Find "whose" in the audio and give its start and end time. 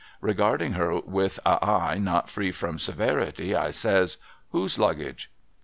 4.51-4.79